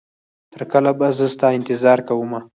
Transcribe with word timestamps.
تر 0.53 0.61
کله 0.71 0.91
به 0.99 1.07
زه 1.17 1.27
ستا 1.33 1.47
انتظار 1.57 1.99
کومه 2.07 2.39